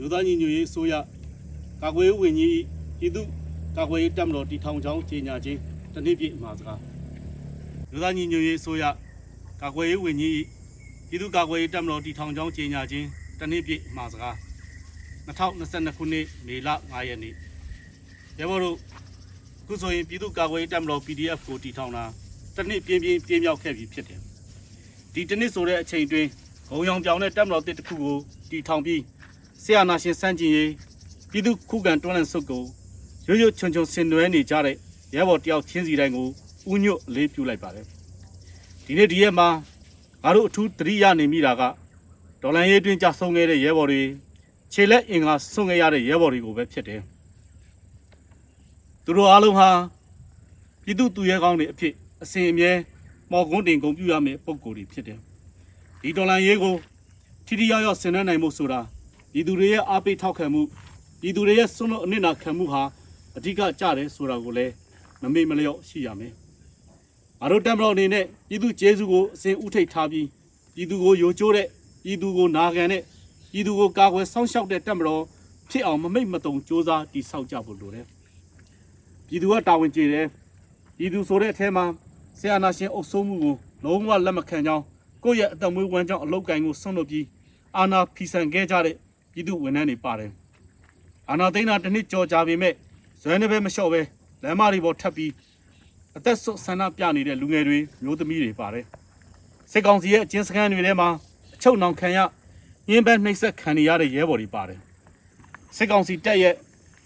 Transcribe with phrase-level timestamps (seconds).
[0.00, 0.94] လူသားညီညွတ်ရေးအစိုးရ
[1.82, 2.60] ကာကွယ်ရေးဝန်ကြီး
[2.98, 3.26] ပြည်သူ့
[3.76, 5.58] ကာကွယ်ရေးတပ်မတော်တည်ထောင်ကြောင်းကြေညာခြင်း
[5.94, 6.80] တစ်နှစ်ပြည့်မှာစကား
[7.90, 8.84] လူသားညီညွတ်ရေးအစိုးရ
[9.62, 10.34] ကာကွယ်ရေးဝန်ကြီး
[11.08, 13.06] ပြည်သူ့ကာကွယ်ရေးတပ်မတော်တည်ထောင်ကြောင်းကြေညာခြင်း
[13.38, 14.34] တစ်နှစ်ပြည့်မှာစကား
[15.26, 17.34] 2022ခုနှစ်မေလ9ရက်နေ့
[18.38, 18.76] ရဘောတို့
[19.66, 22.04] ခုဆိုရင်ပြည်သူ့ကာကွယ်ရေးတပ်မတော် PDF ကိုတည်ထောင်တာ
[22.56, 24.20] တစ်နှစ်ပြင်းပြင်းပြင်းမြောက်ခဲ့ပြီဖြစ်တယ်
[25.14, 26.26] ဒီတစ်နှစ်ဆိုတဲ့အချိန်တွင်
[26.70, 28.16] ဂုံရောင်ပြောင်တဲ့တပ်မတော်တစ်တစ်ခုကို
[28.50, 29.00] တည်ထောင်ပြီး
[29.62, 30.70] ဆရာနာရှင်စန့်ကျင်ရေး
[31.30, 32.62] ပြည်သူခုခံတွန်းလှန်စုပ်ကို
[33.28, 34.76] ရွရွချွန်ချွန်ဆင်နွှဲနေကြတဲ့
[35.14, 36.28] ရဲဘော်တယောက်ချင်းစီတိုင်းကို
[36.72, 37.86] ဥညွတ်အလေးပြုလိုက်ပါတယ်
[38.84, 39.48] ဒီနေ့ဒီရက်မှာ
[40.22, 41.62] ငါတို့အထူးသတိရနေမိတာက
[42.42, 44.02] ဒေါ်လန်ရေးတွင်ကြဆုံးခဲ့တဲ့ရဲဘော်တွေ
[44.72, 47.00] ခြေလက်အင်္ဂါဆုံးခဲ့ရတဲ့ရဲဘော်တွေကိုပဲဖြစ်တယ်
[49.04, 49.68] သူတို့အားလုံးဟာ
[50.84, 52.70] ပြည်သူသူရဲကောင်းတွေအဖြစ်အစဉ်အမြဲ
[53.32, 55.18] မော်ကွန်းတင်ဂုံပြူရမယ့်ပုံကိုယ်တွေဖြစ်တယ်
[56.02, 56.74] ဒီဒေါ်လန်ရေးကို
[57.46, 58.80] ထိထိရောက်ရောက်ဆင်နွှဲနိုင်မှုဆိုတာ
[59.32, 60.62] ပြည်သူတွေရဲ့အားပေးထောက်ခံမှု
[61.20, 62.82] ပြည်သူတွေရဲ့စွန့်လွတ်အနစ်နာခံမှုဟာ
[63.36, 64.72] အဓိကကြတယ်ဆိုတာကိုလည်း
[65.22, 66.32] မမေ့မလျော့ရှိရမယ်
[67.40, 70.26] ငါတို့တက်မတော်အနေနဲ့ပြည်သူကျေးဇူးကိုအစဉ်ဥထိတ်ထားပြီး
[70.74, 71.66] ပြည်သူကိုယိုကျိုးတဲ့
[72.04, 73.02] ပြည်သူကိုနာခံတဲ့
[73.52, 75.22] ပြည်သူကိုကာကွယ်စောင့်ရှောက်တဲ့တက်မတော်
[75.70, 78.06] ဖြစ်အောင်မမိတ်မတုံစ조사တည်ဆောက်ကြဖို့လိုတယ်
[79.28, 80.26] ပြည်သူကတာဝန်ကျေတယ်
[80.96, 81.84] ပြည်သူဆိုတဲ့အထဲမှာ
[82.38, 84.84] ဆရာနာရှင်အုပ်စိုးမှုကိုလုံးဝလက်မခံကြောင်း
[85.24, 87.24] ကိုယ့်ရဲ့အတမွေးဝမ်းကြောင်းအလောက်ကိုင်းကိုဆွန့်လွတ်ပြီး
[87.76, 88.96] အာဏာဖီဆန်ခဲ့ကြတဲ့
[89.32, 90.30] ပြည်သူဝန်ထမ်းတွေပါတယ်
[91.30, 92.74] အာဏာသိမ်းတာတစ်နှစ်ကြော်ကြာပေမဲ့
[93.22, 94.00] ဇွဲနေပဲမလျှော့ပဲ
[94.42, 95.32] လမ်းမတွေပေါ်ထပ်ပြီး
[96.16, 98.84] အသက်ဆုတ်ဆန္ဒပြနေတဲ့လူငယ်တွေမျိုးသမီးတွေပါတယ်
[99.72, 101.08] စစ်ကောင်စီရဲ့အကျဉ်းစခန်းတွေထဲမှာ
[101.54, 102.18] အချုပ်နှောင်ခံရ
[102.88, 104.78] ညှင်းပန်းနှိပ်စက်ခံနေရတဲ့ရဲဘော်တွေပါတယ်
[105.76, 106.54] စစ်ကောင်စီတပ်ရဲ့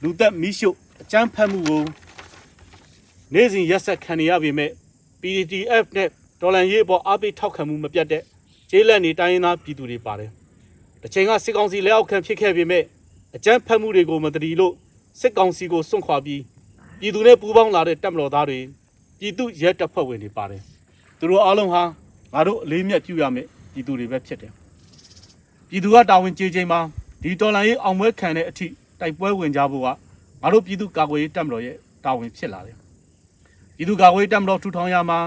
[0.03, 1.83] လူသက်မီးရှို့အကြမ်းဖက်မှုကို
[3.35, 4.71] နေ့စဉ်ရက်ဆက်ခံနေရပေမဲ့
[5.21, 6.09] PDTF နဲ့
[6.41, 8.23] ဒေါ်လန်ရေးအပေါ်အားပေးထောက်ခံမှုမပြတ်တဲ့
[8.71, 10.33] ကျေးလက်နေတိုင်းရင်းသားပြည်သူတွေပါတယ်။
[11.05, 12.85] တစ်ချိန်ကစစ်ကောင်စီလက်အောက်ခံဖြစ်ခဲ့ပေမဲ့
[13.37, 14.75] အကြမ်းဖက်မှုတွေကိုမတတိလို့
[15.21, 16.43] စစ်ကောင်စီကိုစွန့်ခွာပြီး
[17.01, 18.59] ပြည်သူနဲ့ပူးပေါင်းလာတဲ့တပ်မတော်သားတွေ
[19.19, 20.63] ပြည်သူရဲတပ်ဖွဲ့ဝင်တွေပါတယ်။
[21.19, 21.83] သူတို့အားလုံးဟာ
[22.35, 24.53] ငါတို့အလေးမြတ်ပြုရမယ်ပြည်သူတွေပဲဖြစ်တယ်။
[25.69, 26.81] ပြည်သူကတာဝန်ကျေချိန်မှာ
[27.23, 28.67] ဒီတော်လန်ရေးအောင်ပွဲခံတဲ့အထိ
[29.01, 29.89] တိုက်ပွဲဝင်ကြဖို့က
[30.43, 32.77] ငါတို့ပြည်သူကာကွယ်ရေးတပ်မတော်ရဲ့တာဝန်ဖြစ်လာတယ်။
[33.77, 35.19] ပြည်သူကာကွယ်ရေးတပ်မတော်ထူထောင်ရမှာ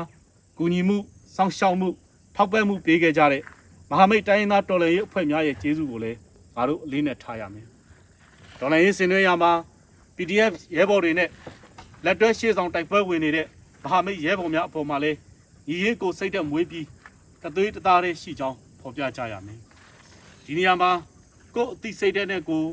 [0.58, 0.98] ကူညီမှု
[1.36, 1.88] စောင့်ရှောက်မှု
[2.36, 3.44] ထောက်ပံ့မှုပေးခဲ့ကြတဲ့
[3.92, 6.18] မဟာမိတ်တိုင်းရင်းသားတော်လှန်ရေးအဖွဲ့များရဲ့ကျေးဇူးကိုလည်း
[6.56, 7.66] ငါတို့အလေးနဲ့ထားရမယ်။
[8.60, 9.52] တော်လှန်ရေးဆင်နွှဲရမှာ
[10.16, 11.30] PDF ရဲဘော်တွေနဲ့
[12.06, 13.46] လက်တွဲရှေ့ဆောင်တိုက်ပွဲဝင်နေတဲ့
[13.84, 15.18] မဟာမိတ်ရဲဘော်များအပေါ်မှာလည်း
[15.68, 16.86] ညီရေးကိုစိတ်သက်မွေးပြီး
[17.44, 19.60] တသွေးတသားတည်းရှိကြောင်းဖော်ပြကြရမယ်။
[20.46, 20.92] ဒီနေရာမှာ
[21.56, 22.64] ကိုယ့်အသိစိတ်တဲ့နဲ့ကို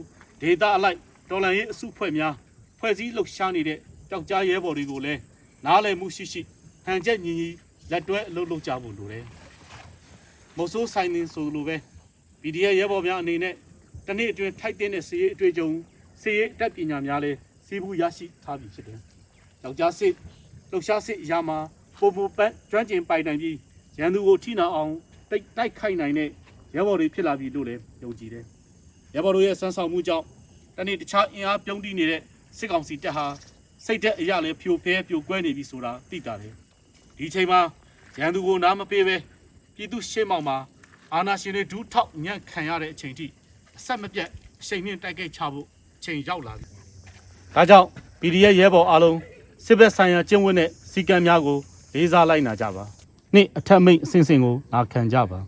[0.41, 0.99] ဒေတာအလိုက်
[1.31, 2.35] တော်လှန်ရေးအစုအဖွဲ့များ
[2.79, 3.79] ဖွဲ့စည်းလှုပ်ရှားနေတဲ့
[4.11, 5.21] ကြောက်ကြားရဲဘော်တွေကိုလည်း
[5.65, 6.41] နားလည်မှုရှိရှိ
[6.85, 7.49] ဟန်ချက်ညီညီ
[7.91, 9.27] လက်တွဲအလုပ်လုပ်ကြဖို့လိုတယ်။
[10.59, 11.77] မုတ်ဆိုးဆိုင်နေဆိုလိုပဲ
[12.43, 13.55] PDF ရဲဘော်များအနေနဲ့
[14.07, 15.69] တနေ့အတွင်းထိုက်တဲ့စီးရေးအတွေ့အကြုံ
[16.23, 18.99] စီးရေးအတတ်ပညာများလည်းစီးပူးရရှိထားပြီဖြစ်တယ်။
[19.63, 20.13] ယောက်ျားစစ်
[20.71, 21.59] လှုပ်ရှားစစ်အရာမှာ
[21.99, 23.57] ပုံပုံပန်းကျွမ်းကျင်ပိုင်နိုင်ပြီး
[23.99, 24.93] ရန်သူကိုထိနာအောင်
[25.31, 26.29] တိုက်တိုက်ခိုက်နိုင်တဲ့
[26.77, 28.45] ရဲဘော်တွေဖြစ်လာပြီလို့လည်းယုံကြည်တယ်။
[29.15, 30.25] ရဲဘော်တို့ရဲ့စမ်းဆောင်မှုကြောင့်
[30.77, 32.21] တနေ့တခြားအင်အားပြုံးတီးနေတဲ့
[32.59, 33.27] စစ်ကောင်စီတပ်ဟာ
[33.85, 36.53] စိတ်သက်အရာလည်းဖြိုဖဲပြိုကွဲနေပြီဆိုတာသိတာတယ်။
[37.19, 37.61] ဒီချိန်မှာ
[38.21, 39.17] ရန်သူကိုနားမပေးပဲ
[39.77, 40.57] ပြည်သူရှေ့မှောက်မှာ
[41.15, 43.27] အာနာရှင်တွေဒူးထောက်ညံ့ခံရတဲ့အချိန်ထိ
[43.79, 44.29] အဆက်မပြတ်
[44.61, 45.67] အချိန်နှင့်တိုက်ခိုက်ချဖို့
[45.99, 46.67] အချိန်ရောက်လာပြီ။
[47.55, 47.87] ဒါကြောင့်
[48.21, 49.19] PDF ရဲဘော်အားလုံး
[49.65, 51.59] စစ်ဘက်ဆိုင်ရာကျင့်ဝတ်နဲ့စီကံများကို
[51.95, 52.85] လေးစားလိုက်နာကြပါ။
[53.35, 55.39] နေ့အထက်မိတ်အစဉ်စဉ်ကိုနာခံကြပါ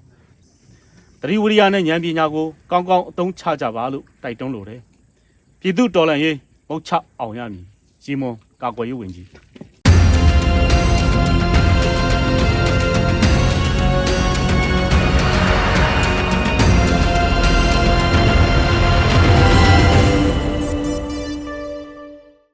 [1.21, 4.81] ။တတိဝရိယနဲ့ဉာဏ်ပညာကိုကောင်းကောင်းအသုံးချကြပါလို့တိုက်တွန်းလိုတယ်။
[5.61, 6.37] ပြည်သူတော်လှန်ရေး
[6.69, 6.91] မုတ်ချ
[7.21, 7.65] အောင်ရမည်။
[8.05, 9.29] ဂျီမွန်ကာကွယ်ရေးဝင်ကြီး